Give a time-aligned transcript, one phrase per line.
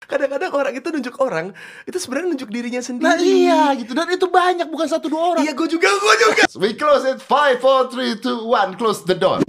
[0.00, 1.52] Kadang-kadang orang itu nunjuk orang,
[1.84, 3.04] itu sebenarnya nunjuk dirinya sendiri.
[3.04, 5.42] Nah iya gitu dan itu banyak bukan satu dua orang.
[5.44, 6.42] Iya, gue juga, gue juga.
[6.56, 9.44] We close it 5 4 3 2 1 close the door.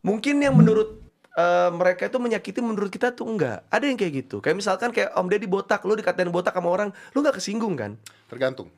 [0.00, 1.00] Mungkin yang menurut
[1.32, 3.64] eh, mereka itu menyakiti menurut kita tuh enggak.
[3.68, 4.36] Ada yang kayak gitu.
[4.38, 7.96] Kayak misalkan kayak Om Deddy botak, lu dikatain botak sama orang, lu nggak kesinggung kan?
[8.28, 8.68] Tergantung.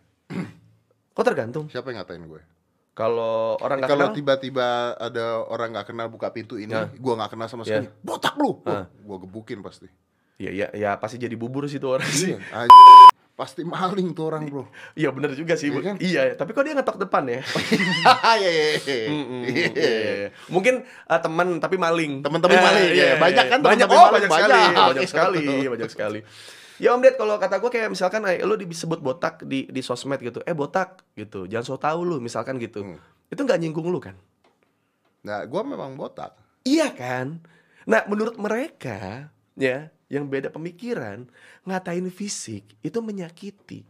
[1.13, 1.65] Kok tergantung.
[1.69, 2.41] Siapa yang ngatain gue?
[2.93, 6.93] Kalau orang nggak Kalau tiba-tiba ada orang nggak kenal buka pintu ini, Nah.
[6.93, 7.85] gua nggak kenal sama Iya.
[7.85, 7.87] sekali.
[8.05, 8.61] Botak lu.
[8.65, 9.89] Wah, gua gebukin pasti.
[10.43, 12.35] Ya ya ya pasti jadi bubur sih tuh orang sih.
[12.35, 12.67] Iya.
[13.33, 14.69] Pasti maling tuh orang, Bro.
[14.93, 15.73] Iya bener juga sih.
[15.73, 15.97] Iya kan?
[15.97, 17.41] Iya, tapi kok dia ngetok depan ya?
[18.39, 18.77] Iya, iya, iya.
[18.77, 19.67] Iya.
[19.73, 20.29] iya, iya.
[20.53, 22.21] Mungkin uh, teman tapi maling.
[22.21, 23.17] Teman tapi maling, iya, ya.
[23.17, 24.13] Banyak kan banyak, oh, maling?
[24.21, 24.85] banyak sekali, Banyak.
[24.85, 26.21] banyak Iya, sekali, banyak sekali.
[26.77, 30.21] Ya Om Ded, kalau kata gue kayak misalkan eh, lu disebut botak di di sosmed
[30.21, 33.01] gitu, eh botak gitu, jangan so tau lu misalkan gitu, Hmm.
[33.33, 34.13] itu nggak nyinggung lu kan?
[35.25, 36.37] Nah, gua memang botak.
[36.69, 37.41] Iya kan?
[37.83, 41.25] Nah menurut mereka ya yang beda pemikiran
[41.65, 43.85] ngatain fisik itu menyakiti.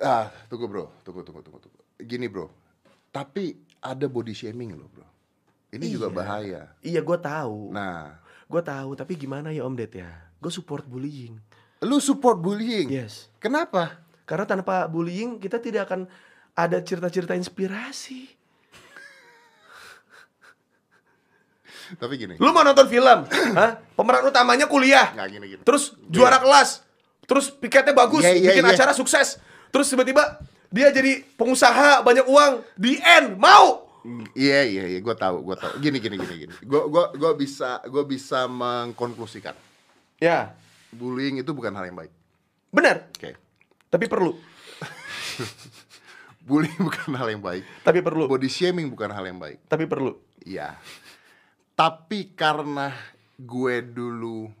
[0.00, 0.84] Ah, tunggu, Bro.
[1.06, 1.80] Tunggu, tunggu, tunggu, tunggu.
[2.00, 2.50] Gini, Bro.
[3.10, 5.06] Tapi ada body shaming loh, Bro.
[5.70, 6.16] Ini juga Iya.
[6.16, 6.62] bahaya.
[6.82, 8.18] Iya gue tahu, Nah,
[8.50, 8.90] gue tahu.
[8.98, 10.10] Tapi gimana ya Om Ded ya?
[10.42, 11.38] Gue support bullying.
[11.80, 12.92] lu support bullying.
[12.92, 13.32] Yes.
[13.40, 14.04] Kenapa?
[14.28, 16.12] Karena tanpa bullying kita tidak akan
[16.52, 18.28] ada cerita-cerita inspirasi.
[21.96, 22.34] Tapi gini.
[22.38, 23.26] Lu mau nonton film?
[23.58, 23.80] Hah?
[23.96, 25.10] Pemeran utamanya kuliah.
[25.16, 25.62] Nggak gini gini.
[25.64, 26.84] Terus juara kelas.
[27.24, 28.74] Terus piketnya bagus, Iya, iya, bikin iya.
[28.74, 29.38] acara sukses.
[29.70, 32.52] Terus tiba-tiba dia jadi pengusaha banyak uang.
[32.74, 33.86] Di end mau.
[34.32, 35.72] Iya iya iya, gue tahu, gue tahu.
[35.78, 36.54] Gini gini gini gini.
[36.64, 39.52] Gue gua gua bisa gue bisa mengkonklusikan
[40.16, 40.56] Ya,
[40.90, 42.12] bullying itu bukan hal yang baik.
[42.72, 43.08] benar.
[43.12, 43.36] Oke.
[43.90, 44.32] Tapi perlu.
[46.40, 47.62] Bullying bukan hal yang baik.
[47.84, 48.26] Tapi perlu.
[48.26, 49.60] Body shaming bukan hal yang baik.
[49.68, 50.16] Tapi perlu.
[50.42, 50.74] Iya.
[51.80, 52.92] Tapi karena
[53.40, 54.52] gue dulu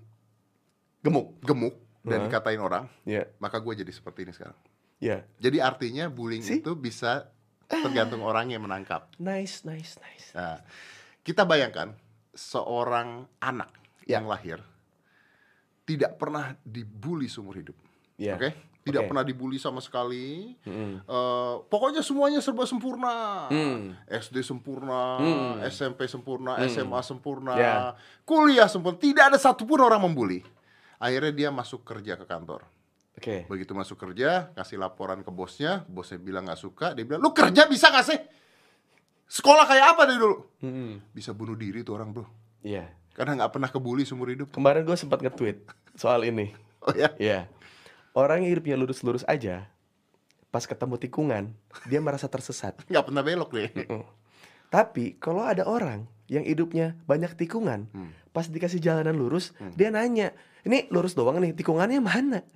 [1.04, 1.36] Gemuk.
[1.44, 4.56] gemuk dan dikatain orang, Ya, maka gue jadi seperti ini sekarang.
[4.96, 5.20] ya.
[5.36, 6.64] Jadi artinya bullying See?
[6.64, 7.28] itu bisa
[7.68, 9.12] tergantung orang yang menangkap.
[9.20, 10.32] Nice, nice, nice.
[10.32, 10.64] Nah,
[11.20, 11.92] kita bayangkan
[12.32, 13.68] seorang anak
[14.08, 14.64] yang lahir
[15.84, 17.76] tidak pernah dibully seumur hidup.
[18.16, 18.40] Ya.
[18.40, 18.56] Oke?
[18.80, 19.08] Tidak Oke.
[19.12, 20.56] pernah dibully sama sekali.
[20.64, 21.04] Mm-mm.
[21.04, 23.44] Eh, pokoknya semuanya serba sempurna.
[23.52, 23.92] Hmm.
[24.08, 25.52] SD sempurna, Hmm.
[25.68, 26.64] SMP sempurna, Hmm.
[26.64, 27.74] SMA sempurna, Ya.
[28.24, 28.96] kuliah sempurna.
[28.96, 30.40] Tidak ada satupun orang membuli.
[30.96, 32.64] Akhirnya dia masuk kerja ke kantor.
[33.16, 33.44] Oke.
[33.46, 37.68] Begitu masuk kerja, kasih laporan ke bosnya, bosnya bilang nggak suka, dia bilang, lu kerja
[37.68, 38.20] bisa nggak sih?
[39.28, 40.36] Sekolah kayak apa dari dulu?
[40.64, 40.90] Mm-mm.
[41.12, 42.24] Bisa bunuh diri tuh orang bro.
[42.64, 42.88] Iya.
[43.12, 44.48] Karena nggak pernah kebuli seumur hidup.
[44.50, 46.56] Kemarin gue sempat nge-tweet soal ini.
[46.80, 47.12] Oh ya?
[47.20, 47.44] Iya.
[48.10, 49.70] Orang yang hidupnya lurus-lurus aja,
[50.50, 51.44] pas ketemu tikungan,
[51.86, 52.74] dia merasa tersesat.
[52.90, 53.70] Nggak pernah belok deh.
[53.86, 54.04] Mm.
[54.70, 58.14] Tapi kalau ada orang yang hidupnya banyak tikungan, Hmm.
[58.30, 60.30] pas dikasih jalanan lurus, dia nanya,
[60.62, 62.46] ini lurus doang nih, tikungannya mana?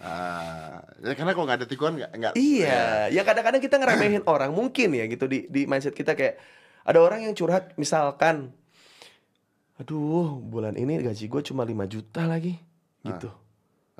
[0.00, 2.32] Ah, ya karena kalau nggak ada tikungan nggak.
[2.32, 6.40] Iya, ya kadang-kadang kita ngeremehin orang mungkin ya gitu di di mindset kita kayak
[6.82, 8.50] ada orang yang curhat misalkan,
[9.76, 12.56] aduh bulan ini gaji gue cuma 5 juta lagi,
[13.04, 13.28] gitu.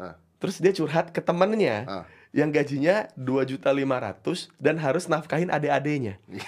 [0.01, 0.17] Ah.
[0.45, 2.05] Terus dia curhat ke temennya Ah.
[2.31, 6.21] yang gajinya 2 juta 500 dan harus nafkahin adik-adiknya.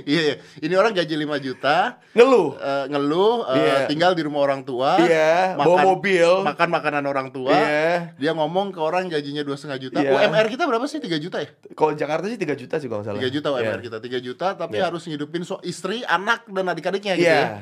[0.00, 0.34] Iya, iya.
[0.62, 2.54] ini orang gaji 5 juta, Ngeluh.
[2.56, 3.76] eh, ngeluh, eh, Iya.
[3.90, 6.46] tinggal di rumah orang tua, Iya, bawa mobil.
[6.46, 7.50] makan makanan orang tua.
[7.50, 8.14] Iya.
[8.14, 9.98] Dia ngomong ke orang gajinya dua setengah juta.
[9.98, 10.14] Iya.
[10.14, 11.02] UMR kita berapa sih?
[11.02, 11.50] 3 juta ya?
[11.74, 13.18] Kalau Jakarta sih 3 juta sih kalau salah.
[13.18, 13.82] 3 juta UMR Iya.
[13.82, 14.86] kita, 3 juta tapi Iya.
[14.86, 17.42] harus ngidupin so istri, anak dan adik-adiknya gitu Iya.
[17.42, 17.58] ya.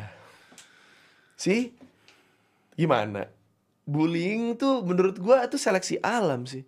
[1.34, 1.72] Sih
[2.78, 3.26] gimana?
[3.82, 6.62] Bullying tuh menurut gua itu seleksi alam sih.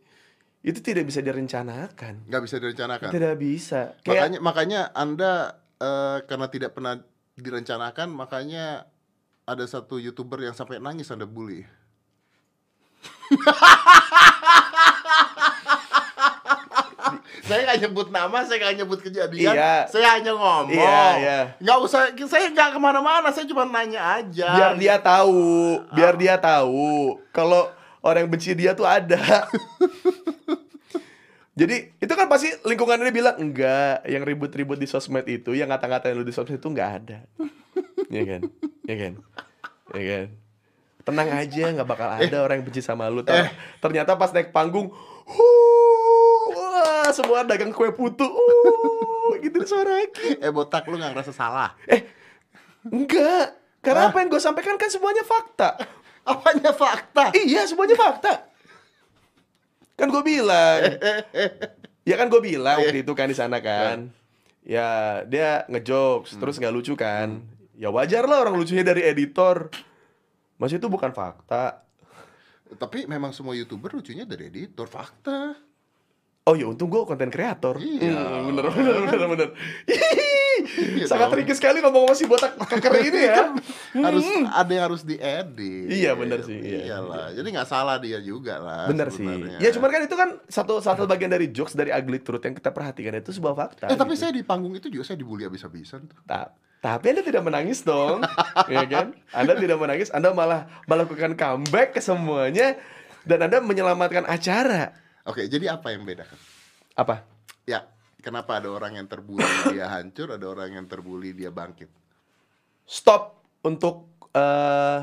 [0.61, 2.27] Itu tidak bisa direncanakan.
[2.27, 3.11] Nggak bisa direncanakan.
[3.15, 3.95] Tidak bisa.
[4.03, 5.33] Kayak Makanya makanya Anda
[5.79, 6.99] eh, karena tidak pernah
[7.39, 8.85] direncanakan, makanya
[9.47, 11.65] ada satu YouTuber yang sampai nangis Anda bully.
[17.51, 19.75] saya nggak nyebut nama, saya nggak nyebut kejadian, Iya.
[19.87, 20.71] saya hanya ngomong.
[20.71, 21.39] Iya, iya.
[21.59, 24.49] Nggak usah, saya nggak ke mana-mana, saya cuma nanya aja.
[24.55, 25.43] biar dia tahu,
[25.91, 27.67] biar dia tahu kalau
[28.01, 29.19] orang yang benci dia tuh ada.
[31.51, 36.15] Jadi itu kan pasti lingkungan ini bilang enggak, yang ribut-ribut di sosmed itu, yang ngata-ngatain
[36.15, 37.19] lu di sosmed itu enggak ada.
[38.11, 38.43] Iya kan?
[38.83, 39.13] Iya kan?
[39.95, 40.27] Iya kan?
[41.01, 43.23] Tenang aja, nggak bakal ada orang yang benci sama lu.
[43.23, 45.90] Ter- Ternyata pas naik panggung, wah,
[47.21, 50.37] semua dagang kue putu, uh, gitu suara lagi.
[50.45, 51.77] Eh botak lu nggak ngerasa salah?
[52.89, 55.77] Enggak, karena apa yang gue sampaikan kan semuanya fakta.
[56.31, 57.33] Apanya fakta?
[57.37, 58.49] Iya, semuanya fakta.
[59.97, 60.81] Kan gue bilang.
[62.09, 64.09] ya kan gue bilang waktu itu kan di sana kan.
[64.65, 67.41] Ya, dia ngejokes terus nggak lucu kan.
[67.81, 69.73] ya wajar lah orang lucunya dari editor
[70.61, 71.81] masih itu bukan fakta
[72.77, 75.57] Tapi memang semua youtuber lucunya dari editor fakta.
[76.43, 78.17] Oh ya untung gue konten kreator Iya.
[78.17, 79.49] Hmm, bener bener bener bener
[80.71, 83.49] Iya sangat tricky sekali ngomong sama si botak keker ini ya
[83.97, 85.89] harus ada yang harus diedit.
[85.89, 86.79] Iya, bener sih, iya.
[86.95, 87.33] Iyalah.
[87.33, 88.85] Jadi nggak salah dia juga lah.
[88.87, 89.25] bener sih
[89.57, 92.71] ya cuman kan itu kan satu satu bagian dari jokes dari ugly truth yang kita
[92.71, 94.21] perhatikan itu sebuah fakta Eh tapi gitu.
[94.21, 96.19] saya di panggung itu juga saya dibully abis-abisan tuh.
[96.25, 98.25] Ta- tapi anda tidak menangis dong,
[98.73, 99.13] ya kan?
[99.31, 102.77] Anda tidak menangis, anda malah melakukan comeback ke semuanya
[103.23, 104.97] dan anda menyelamatkan acara.
[105.29, 106.25] Oke, jadi apa yang beda?
[106.97, 107.25] Apa?
[107.69, 107.85] Ya,
[108.25, 109.45] kenapa ada orang yang terbully
[109.75, 111.89] dia hancur, ada orang yang terbully dia bangkit?
[112.89, 115.01] Stop untuk eh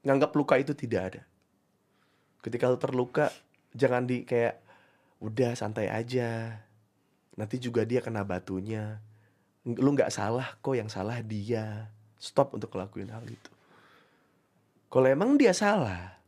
[0.00, 1.22] nganggap luka itu tidak ada.
[2.40, 3.28] Ketika lu terluka,
[3.76, 4.56] jangan di kayak
[5.20, 6.56] udah santai aja.
[7.36, 9.00] Nanti juga dia kena batunya.
[9.64, 11.92] Lu nggak salah kok, yang salah dia.
[12.16, 13.52] Stop untuk ngelakuin hal itu.
[14.88, 16.19] Kalau emang dia salah,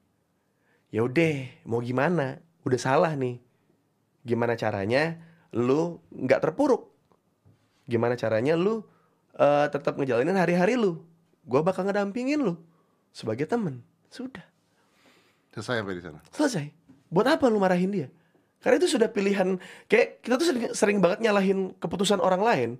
[0.93, 2.39] ya udah mau gimana?
[2.63, 3.41] Udah salah nih.
[4.23, 5.19] Gimana caranya
[5.51, 6.93] lu nggak terpuruk?
[7.89, 8.85] Gimana caranya lu
[9.35, 11.03] eh, tetap ngejalanin hari-hari lu?
[11.43, 12.55] Gua bakal ngedampingin lu
[13.11, 13.83] sebagai temen.
[14.13, 14.45] Sudah,
[15.57, 16.21] Selesai sampai di sana.
[16.31, 16.69] selesai.
[17.09, 18.09] Buat apa lu marahin dia?
[18.61, 19.57] Karena itu sudah pilihan
[19.89, 22.71] kayak kita tuh sering, sering banget nyalahin keputusan orang lain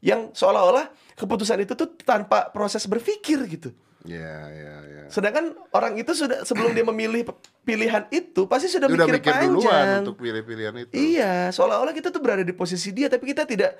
[0.00, 3.70] yang seolah-olah keputusan itu tuh tanpa proses berpikir gitu.
[4.08, 5.02] Ya, ya, ya.
[5.12, 7.28] Sedangkan orang itu sudah sebelum dia memilih
[7.60, 10.00] pilihan itu pasti sudah, Dia udah mikir, mikir duluan panjang.
[10.00, 10.92] untuk pilih pilihan itu.
[10.96, 13.76] Iya, seolah-olah kita tuh berada di posisi dia tapi kita tidak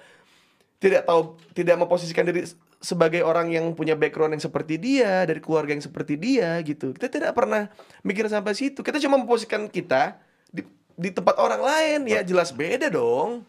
[0.79, 2.45] tidak tahu tidak memposisikan diri
[2.79, 6.93] sebagai orang yang punya background yang seperti dia, dari keluarga yang seperti dia gitu.
[6.93, 7.73] Kita tidak pernah
[8.05, 8.85] mikir sampai situ.
[8.85, 10.21] Kita cuma memposisikan kita
[10.53, 10.63] di
[10.95, 13.49] di tempat orang lain, ya jelas beda dong.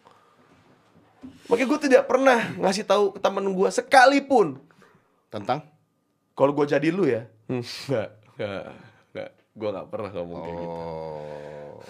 [1.52, 4.56] Makanya gue tidak pernah ngasih tahu ke temen gue sekalipun
[5.30, 5.62] Tentang?
[6.40, 8.08] Kalau gue jadi lu ya, hmm, nggak,
[8.40, 8.64] nggak,
[9.12, 11.80] nggak, gue nggak pernah ngomong kayak gitu, Oh.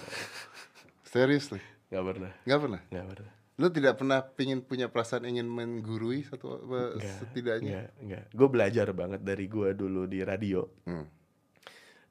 [1.07, 1.63] Seriously?
[1.91, 2.81] nggak pernah, Nggak pernah?
[2.87, 7.71] nggak pernah, Lu tidak pernah pingin punya perasaan ingin menggurui satu nggak, setidaknya?
[7.71, 8.25] nggak, nggak.
[8.33, 10.65] Gue belajar banget dari gue dulu di radio.
[10.89, 11.05] Hmm.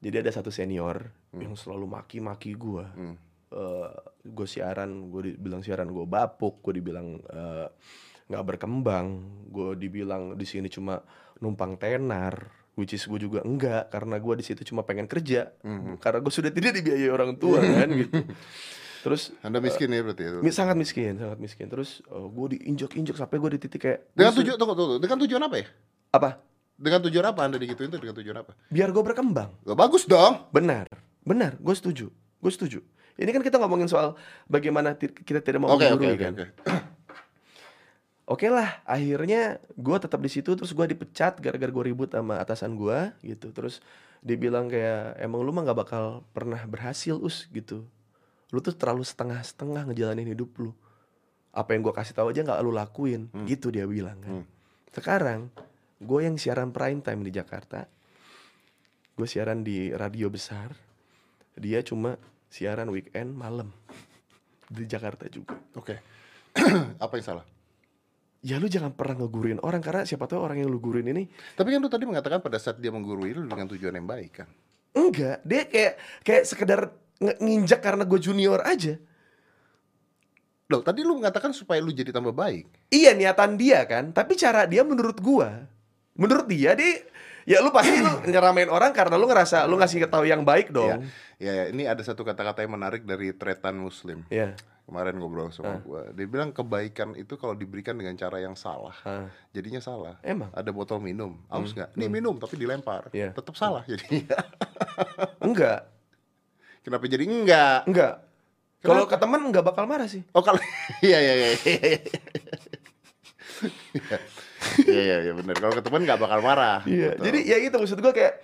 [0.00, 2.86] Jadi ada satu senior yang selalu maki-maki gue.
[2.96, 3.16] Hmm.
[4.22, 7.66] gue siaran, gue dibilang siaran gue bapuk, gue dibilang eh,
[8.30, 9.06] nggak berkembang,
[9.50, 11.02] gue dibilang di sini cuma
[11.40, 15.96] numpang tenar, which is gue juga enggak karena gue di situ cuma pengen kerja, Hmm.
[15.96, 18.20] karena gue sudah tidak dibiayai orang tua kan gitu.
[19.00, 20.52] Terus Anda miskin ya berarti ya?
[20.52, 21.72] sangat miskin, sangat miskin.
[21.72, 24.94] Terus gue diinjak-injak sampai gue di titik kayak Dengan tujuan tunggu, tunggu.
[25.00, 25.66] Dengan tujuan apa ya?
[26.12, 26.30] apa?
[26.76, 28.52] Dengan tujuan apa Anda digituin tuh dengan tujuan apa?
[28.68, 29.56] Biar gue berkembang.
[29.64, 30.44] Gak bagus dong.
[30.52, 30.84] Benar,
[31.24, 32.80] benar, gue setuju, gue setuju.
[33.16, 34.16] Ini kan kita ngomongin soal
[34.48, 36.32] bagaimana kita tidak mau oke menggurui oke kan.
[38.30, 38.38] oke.
[38.38, 42.78] Oke lah, akhirnya gue tetap di situ terus gue dipecat gara-gara gue ribut sama atasan
[42.78, 43.50] gue gitu.
[43.50, 43.82] Terus
[44.22, 47.82] dibilang kayak emang lu mah nggak bakal pernah berhasil us gitu.
[48.54, 50.70] Lu tuh terlalu setengah-setengah ngejalanin hidup lu.
[51.50, 54.32] Apa yang gue kasih tahu aja nggak lu lakuin, gitu dia bilang kan.
[54.40, 54.46] Hmm.
[54.94, 55.40] Sekarang
[55.98, 57.90] gue yang siaran prime time di Jakarta,
[59.18, 60.70] gue siaran di radio besar,
[61.58, 62.14] dia cuma
[62.46, 63.74] siaran weekend malam
[64.74, 65.58] di Jakarta juga.
[65.74, 65.98] Oke.
[67.04, 67.59] apa yang salah?
[68.40, 71.76] Ya lu jangan pernah ngeguruin orang karena siapa tahu orang yang lu guruin ini Tapi
[71.76, 74.48] kan lu tadi mengatakan pada saat dia menggurui lu dengan tujuan yang baik kan?
[74.90, 75.94] enggak, dia kayak
[76.26, 76.80] kayak sekedar
[77.20, 78.98] nginjak karena gue junior aja.
[80.70, 82.90] Loh, tadi lu mengatakan supaya lu jadi tambah baik.
[82.94, 85.66] Iya niatan dia kan, tapi cara dia menurut gua,
[86.14, 87.02] menurut dia dia
[87.42, 91.02] ya lu pasti lu nyeramain orang karena lu ngerasa lu ngasih tahu yang baik dong.
[91.42, 94.22] Ya, ya, ini ada satu kata-kata yang menarik dari Tretan Muslim.
[94.30, 94.54] Ya
[94.90, 95.80] kemarin ngobrol sama uh.
[95.86, 98.98] gue dia bilang kebaikan itu kalau diberikan dengan cara yang salah.
[99.06, 99.30] Uh.
[99.54, 100.18] jadinya salah.
[100.26, 100.50] Emang?
[100.50, 101.38] Ada botol minum.
[101.46, 101.78] Haus hmm.
[101.78, 101.90] nggak?
[101.94, 102.14] Ini hmm.
[102.18, 103.06] minum tapi dilempar.
[103.14, 103.30] Yeah.
[103.30, 103.90] tetap salah hmm.
[103.94, 104.38] jadinya.
[105.46, 105.80] Enggak.
[106.82, 107.86] Kenapa jadi enggak?
[107.86, 108.14] Enggak.
[108.80, 110.24] Kalau ke teman enggak bakal marah sih.
[110.32, 110.58] Oh kalau
[111.06, 112.00] iya iya iya iya iya iya.
[114.88, 116.80] iya, iya, iya Benar kalau ke teman nggak bakal marah.
[116.88, 117.20] Iya yeah.
[117.20, 118.34] jadi ya gitu maksud gue kayak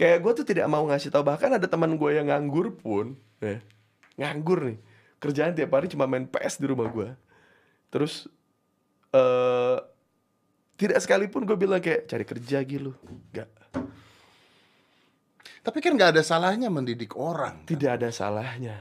[0.00, 3.60] kayak gue tuh tidak mau ngasih tahu bahkan ada teman gue yang nganggur pun eh,
[4.16, 4.78] nganggur nih
[5.18, 7.10] kerjaan tiap hari cuma main PS di rumah gue,
[7.90, 8.26] terus
[9.14, 9.78] eh
[10.78, 12.94] tidak sekalipun gue bilang kayak cari kerja gitu,
[13.34, 13.50] nggak,
[15.68, 17.68] tapi kan nggak ada salahnya mendidik orang kan?
[17.68, 18.76] tidak ada salahnya,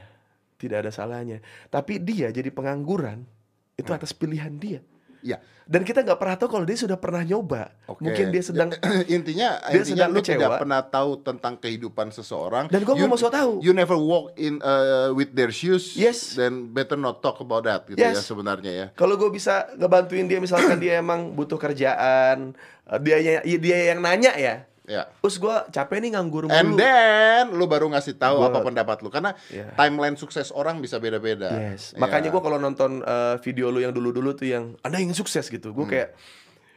[0.56, 1.44] tidak ada salahnya.
[1.68, 3.28] Tapi dia jadi pengangguran
[3.76, 4.80] itu atas pilihan dia.
[5.28, 5.38] Iya.
[5.68, 7.76] Dan kita nggak pernah tahu kalau dia sudah pernah nyoba.
[7.92, 8.00] Oke.
[8.08, 8.72] Mungkin dia sedang
[9.12, 12.72] intinya Dia intinya sedang lu tidak pernah tahu tentang kehidupan seseorang.
[12.72, 13.60] Dan gua nggak You- mau so tahu.
[13.60, 16.00] You never walk in uh, with their shoes.
[16.00, 16.40] Yes.
[16.40, 18.24] Then better not talk about that gitu ya Yes.
[18.24, 18.86] sebenarnya ya.
[18.96, 22.56] Kalau gue bisa ngebantuin dia misalkan dia emang butuh kerjaan,
[22.88, 24.64] eh, dia dia yang nanya ya.
[24.88, 25.04] Ya.
[25.20, 26.56] Terus gue capek nih nganggur mulu.
[26.56, 29.76] And then lu baru ngasih tahu Gua- apa pendapat lu karena Iya.
[29.76, 31.52] timeline sukses orang bisa beda-beda.
[31.52, 31.92] Yes.
[31.92, 32.00] Ya.
[32.00, 35.70] Makanya gue kalau nonton eh, video lu yang dulu-dulu tuh yang Anda ingin sukses gitu,
[35.70, 35.78] Hmm.
[35.78, 36.10] gue kayak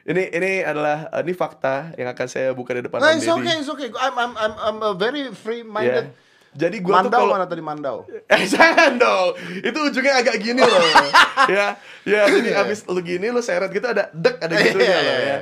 [0.03, 3.31] ini ini adalah eh, ini fakta yang akan saya buka di depan Nah, Om it's
[3.31, 3.89] okay, it's okay.
[3.95, 6.11] I'm I'm I'm, I'm a very free minded.
[6.11, 6.29] Ya.
[6.51, 8.11] Jadi gue tuh Mandau kalau mana tadi Mandau?
[8.27, 10.83] Eh jangan dong, itu ujungnya agak gini loh
[11.47, 12.67] Ya, ya jadi Iya.
[12.67, 15.39] abis lu gini lu seret gitu ada dek ada gitunya Iya, loh iya, ya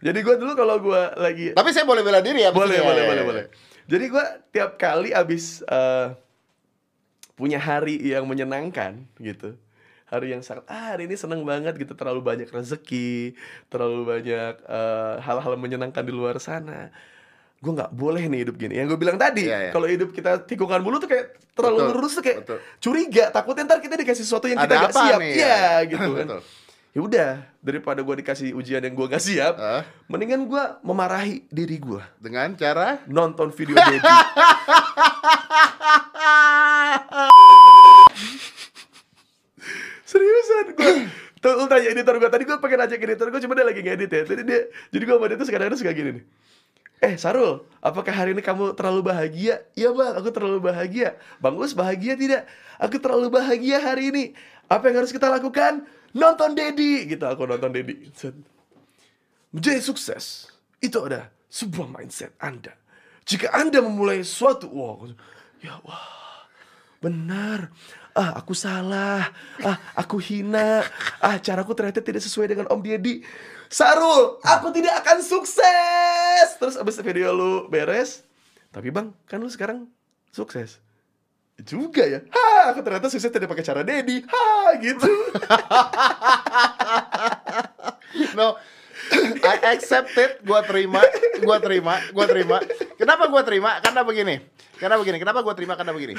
[0.00, 2.50] Jadi gue dulu kalau gue lagi Tapi saya boleh bela diri ya.
[2.50, 2.88] boleh maksudnya.
[2.88, 3.44] boleh boleh boleh.
[3.84, 6.14] Jadi gua tiap kali abis eh,
[7.34, 9.56] punya hari yang menyenangkan gitu,
[10.06, 13.34] hari yang sangat ah hari ini seneng banget gitu, terlalu banyak rezeki,
[13.66, 16.94] terlalu banyak eh, hal-hal menyenangkan di luar sana.
[17.58, 18.78] Gue nggak boleh nih hidup gini.
[18.78, 19.72] Yang gue bilang tadi, Iya, iya.
[19.74, 22.58] kalau hidup kita tikungan mulu tuh kayak terlalu Betul, lurus tuh kayak betul.
[22.78, 25.68] curiga, takutnya ntar kita dikasih sesuatu yang kita Ada nggak apa siap, nih, Iya ya?
[25.84, 26.26] gitu kan.
[26.30, 26.40] Betul.
[26.90, 29.86] Ya udah, daripada gue dikasih ujian yang gue nggak siap, Hah?
[30.10, 34.02] mendingan gue memarahi diri gue Dengan cara nonton video Dedi.
[40.02, 40.94] Seriusan gue
[41.38, 44.10] Tuh lu tanya editor gue Tadi gue pengen ajak editor gue Cuma dia lagi ngedit
[44.10, 46.24] ya Jadi dia Jadi gue sama dia tuh kadang-kadang suka gini nih
[47.06, 49.62] Eh Sarul Apakah hari ini kamu terlalu bahagia?
[49.78, 52.50] Iya bang Aku terlalu bahagia Bang Us bahagia tidak?
[52.82, 54.24] Aku terlalu bahagia hari ini
[54.66, 55.86] Apa yang harus kita lakukan?
[56.10, 58.10] Nonton Dedi Gitu aku nonton Dedi.
[59.50, 60.50] Menjadi sukses
[60.80, 62.72] itu ada sebuah mindset Anda.
[63.26, 65.06] Jika Anda memulai suatu, wah,
[65.60, 66.48] ya wah,
[67.02, 67.70] benar.
[68.10, 69.30] Ah, aku salah.
[69.62, 70.82] Ah, aku hina.
[71.22, 73.22] Ah, caraku ternyata tidak sesuai dengan Om Deddy.
[73.70, 76.46] Sarul, aku tidak akan sukses.
[76.58, 78.26] Terus abis video lu beres,
[78.74, 79.86] tapi bang, kan lu sekarang
[80.34, 80.82] sukses.
[81.62, 82.20] Juga ya.
[82.34, 84.22] Ha, aku ternyata sukses tidak pakai cara Dedi.
[84.24, 84.46] Ha,
[84.78, 85.08] gitu.
[88.34, 88.58] No,
[89.40, 90.42] I accept it.
[90.42, 91.00] Gua terima,
[91.40, 92.56] gua terima, gua terima.
[92.94, 93.70] Kenapa gua terima?
[93.78, 94.42] Karena begini.
[94.76, 95.18] Karena begini.
[95.18, 95.74] Kenapa gua terima?
[95.74, 96.14] Karena begini.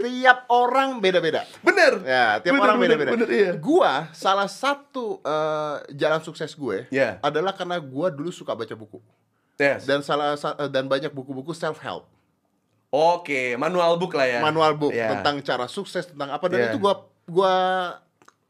[0.00, 1.44] Tiap orang beda-beda.
[1.60, 2.00] Bener.
[2.02, 3.10] Ya, tiap Bener, orang beda-beda.
[3.12, 3.52] bener, iya.
[3.52, 7.20] Gua salah satu eh, jalan sukses gue Ya.
[7.20, 8.96] adalah karena gua dulu suka baca buku
[9.60, 9.84] Yes.
[9.84, 12.08] dan salah sa- dan banyak buku-buku self help,
[12.90, 14.40] Oke, manual book lah ya.
[14.42, 15.14] manual book Ya.
[15.14, 16.66] tentang cara sukses tentang apa dan Ya.
[16.68, 17.54] itu gua gua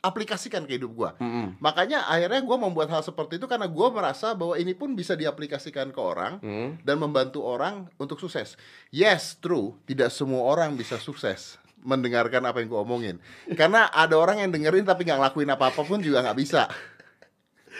[0.00, 1.10] aplikasikan ke hidup gua.
[1.20, 1.60] Mm-mm.
[1.60, 5.92] Makanya akhirnya gua membuat hal seperti itu karena gua merasa bahwa ini pun bisa diaplikasikan
[5.92, 6.80] ke orang Hmm.
[6.80, 8.56] dan membantu orang untuk sukses.
[8.88, 13.20] Yes, true, tidak semua orang bisa sukses mendengarkan apa yang gua omongin.
[13.52, 16.64] Karena ada orang yang dengerin tapi nggak ngelakuin apa-apa pun juga nggak bisa.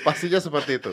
[0.01, 0.93] Pastinya seperti itu.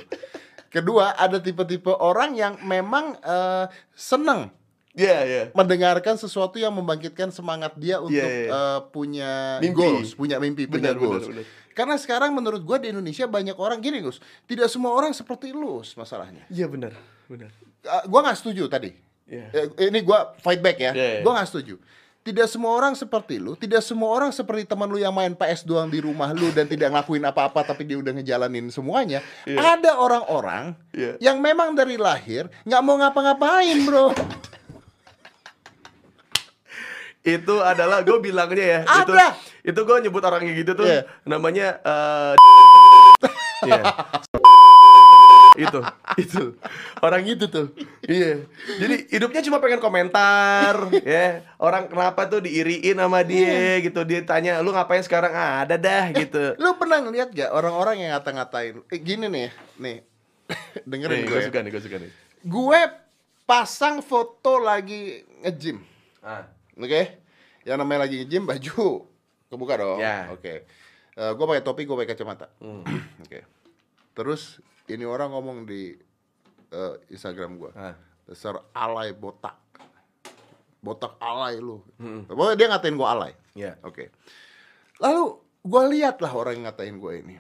[0.67, 4.51] Kedua, ada tipe-tipe orang yang memang eh, senang
[4.97, 5.43] Iya, iya.
[5.53, 8.49] mendengarkan sesuatu yang membangkitkan semangat dia untuk Iya, iya.
[8.49, 9.77] eh, punya Mimpi.
[9.77, 11.25] goals, punya mimpi, punya Benar, goals.
[11.29, 11.71] benar, benar.
[11.71, 14.17] Karena sekarang menurut gua di Indonesia banyak orang gini, Gus.
[14.43, 16.41] Tidak semua orang seperti lu masalahnya.
[16.49, 17.53] Iya benar, benar.
[17.85, 18.97] Eh, gua nggak setuju tadi.
[19.29, 19.53] Iya.
[19.53, 20.91] Eh, ini gua fight back ya.
[20.91, 21.21] Iya, iya.
[21.21, 21.77] Gua nggak setuju.
[22.25, 25.87] Tidak semua orang seperti lu, tidak semua orang seperti teman lu yang main PS doang
[25.87, 29.23] di rumah lu dan tidak ngelakuin apa-apa tapi dia udah ngejalanin semuanya.
[29.45, 29.79] Iya.
[29.79, 31.15] Ada orang-orang Iya.
[31.23, 34.11] yang memang dari lahir nggak mau ngapa-ngapain, Bro.
[37.27, 38.79] Itu adalah gue bilangnya ya.
[39.03, 39.35] Itu Ada.
[39.61, 41.01] itu gue nyebut orang kayak gitu tuh Iya.
[41.27, 42.33] namanya eh
[43.67, 43.81] Iya.
[45.57, 45.79] itu
[46.17, 46.43] itu.
[47.01, 47.73] Orang itu tuh.
[48.01, 48.45] Iya.
[48.77, 51.41] Jadi hidupnya cuma pengen komentar ya.
[51.57, 54.05] Orang kenapa tuh diiriin sama dia gitu.
[54.05, 55.33] Dia tanya lu ngapain sekarang?
[55.33, 56.53] Ah, ada dah gitu.
[56.55, 58.85] Lu pernah ngeliat gak orang-orang yang ngata-ngatain?
[58.87, 59.97] Eh, Gini nih, nih.
[60.89, 61.47] Dengerin nih gue gue ya.
[61.49, 62.11] suka nih gue suka nih.
[62.39, 62.79] Gue
[63.43, 65.81] pasang foto lagi nge-gym.
[66.21, 66.45] Ah
[66.77, 67.01] Oke
[67.61, 69.09] Yang namanya lagi nge-gym baju
[69.47, 70.29] Kebuka dong Ya.
[70.29, 70.63] Oke
[71.13, 72.85] Eh, Gue pakai topi, gue pakai kacamata Hmm.
[73.25, 73.41] Oke
[74.13, 75.97] Terus ini orang ngomong di
[76.69, 77.97] eh, Instagram gue Ah.
[78.23, 79.57] Dasar alay botak
[80.77, 82.23] Botak alay lu Hmm.
[82.25, 84.13] Pokoknya dia ngatain gue alay ya Oke.
[84.97, 85.23] Lalu
[85.61, 87.35] gue lihat lah orang yang ngatain gue ini.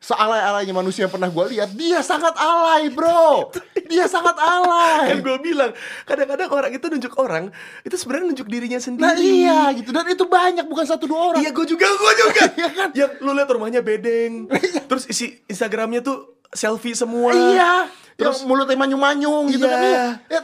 [0.00, 3.52] Sealay-alaynya manusia yang pernah gue lihat, dia sangat alay, bro.
[3.84, 5.20] Dia sangat kan alay.
[5.20, 7.52] gue bilang kadang-kadang orang itu nunjuk orang
[7.82, 11.40] itu sebenarnya nunjuk dirinya sendiri Nah iya gitu dan itu banyak bukan satu dua orang.
[11.42, 12.88] Iya gue juga, gue juga Iya kan?
[12.92, 14.48] Yang lu lihat rumahnya bedeng
[14.88, 17.30] Terus isi Instagramnya tuh selfie semua.
[17.30, 19.74] Iya, Terus- yang mulutnya manyung-manyung gitu Iya.
[19.74, 19.82] kan.
[19.84, 20.40] Ya, ya,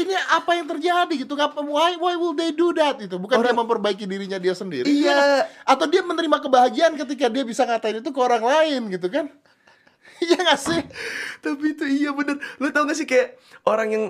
[0.00, 1.36] ini apa yang terjadi gitu?
[1.36, 3.16] Ngapa why why will they do that itu?
[3.16, 4.88] Bukan dia memperbaiki dirinya dia sendiri.
[4.88, 5.46] Iya.
[5.64, 9.30] Atau dia menerima kebahagiaan ketika dia bisa ngatain itu ke orang lain gitu kan?
[10.16, 10.80] Iya gak sih?
[11.44, 12.40] Tapi itu iya bener.
[12.56, 13.36] Lu tau gak sih kayak
[13.68, 14.04] orang yang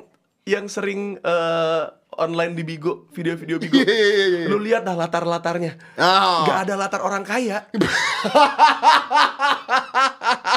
[0.46, 1.82] yang sering eh,
[2.16, 3.76] online di Bigo, video-video Bigo.
[3.82, 4.46] Iya, iya, iya.
[4.48, 5.74] Lu lihat dah latar-latarnya.
[5.98, 6.46] Oh.
[6.48, 7.66] Gak ada latar orang kaya.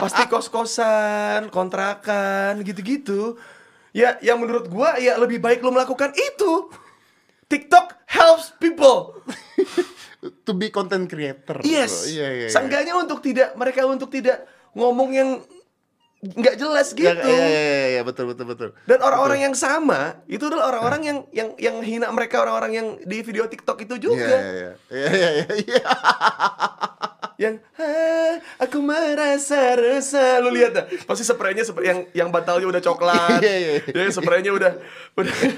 [0.06, 3.36] Pasti kos-kosan, kontrakan, gitu-gitu.
[3.89, 6.69] Ya, yang menurut gua ya lebih baik lu melakukan itu.
[7.50, 9.17] TikTok helps people.
[10.46, 11.63] To be content creator.
[11.63, 12.03] Yes.
[12.05, 12.50] Iya, iya, iya.
[12.51, 14.43] Seenggaknya untuk tidak mereka untuk tidak
[14.75, 15.29] ngomong yang
[16.19, 17.08] nggak jelas gitu.
[17.08, 18.69] Iya, iya, iya, iya, betul, betul, betul.
[18.84, 23.24] Dan orang-orang yang sama itu adalah orang-orang yang yang yang hina mereka orang-orang yang di
[23.24, 24.27] video TikTok itu Iya, juga.
[24.27, 24.72] iya, iya.
[24.91, 25.84] Iya, iya, iya, iya.
[27.39, 30.43] Yang "Ah, aku merasa resah.
[30.43, 30.86] Lu lihat dah.
[31.08, 33.39] Pasti spraynya spray yang yang batalnya udah coklat.
[33.39, 34.03] Iya, iya, iya.
[34.05, 34.72] Ya spraynya udah
[35.15, 35.55] udah Iya,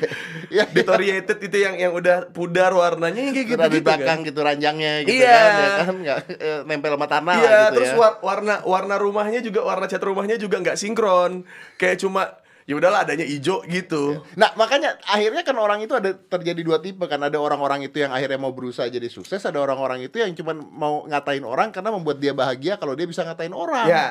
[0.53, 0.63] iya.
[0.69, 4.27] deteriorated itu yang yang udah pudar warnanya yang kayak Terus gitu di gitu belakang kan.
[4.29, 5.33] gitu ranjangnya gitu Iya.
[5.33, 7.97] kan, ya kan nggak eh, nempel sama tanah Iya, lah gitu terus ya.
[7.97, 11.41] war- warna warna rumahnya juga warna cat rumahnya juga nggak sinkron.
[11.75, 12.29] Kayak cuma
[12.71, 14.23] ya udahlah adanya hijau gitu.
[14.39, 18.15] Nah makanya akhirnya kan orang itu ada terjadi dua tipe kan ada orang-orang itu yang
[18.15, 22.23] akhirnya mau berusaha jadi sukses ada orang-orang itu yang cuman mau ngatain orang karena membuat
[22.23, 23.91] dia bahagia kalau dia bisa ngatain orang.
[23.91, 24.07] Ya.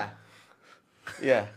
[1.24, 1.48] Ya.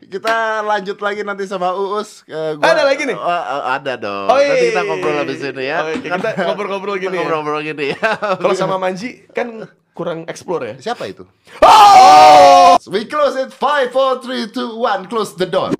[0.00, 2.24] Kita lanjut lagi nanti sama Uus.
[2.24, 3.16] Eh, gua- Ada lagi nih?
[3.16, 4.28] Oh, oh, ada dong.
[4.32, 5.50] Oh, iya, nanti kita iya, ngobrol iya, habis iya.
[5.52, 5.76] ini ya.
[5.84, 7.20] Oke, kita ngobrol-ngobrol gini ya.
[7.20, 8.00] Ngobrol-ngobrol gini ya.
[8.40, 10.74] Kalau sama Manji kan kurang explore ya.
[10.80, 11.28] siapa itu?
[11.60, 12.80] Oh!
[12.88, 15.76] We close it 5 4 3 2 1 close the door.